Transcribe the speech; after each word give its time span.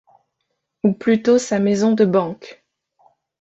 Ou 0.83 0.93
plutôt 0.93 1.37
sa 1.37 1.59
maison 1.59 1.91
de 1.91 2.05
banque. 2.05 2.65